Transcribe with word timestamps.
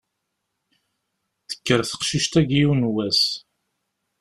Tekker 1.49 1.79
teqcict-a 1.89 2.41
deg 2.41 2.49
yiwen 2.57 2.81
n 2.85 2.89
wass! 2.93 3.21